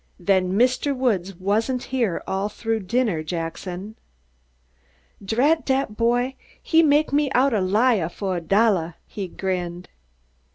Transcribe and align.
"Then 0.19 0.53
Mr. 0.53 0.95
Woods 0.95 1.35
wasn't 1.35 1.83
here 1.93 2.23
all 2.25 2.49
through 2.49 2.79
dinner, 2.79 3.21
Jackson?" 3.21 3.97
"Drat 5.23 5.63
dat 5.63 5.95
boy, 5.95 6.33
he 6.59 6.81
make 6.81 7.13
me 7.13 7.29
out 7.33 7.53
a 7.53 7.61
liah 7.61 8.09
fo' 8.09 8.31
a 8.31 8.41
dollah," 8.41 8.95
he 9.05 9.27
grinned. 9.27 9.89